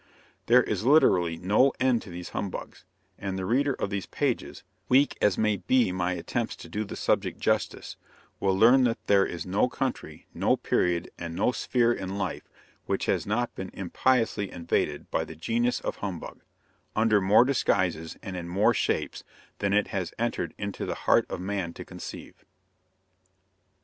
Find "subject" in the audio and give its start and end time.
6.95-7.39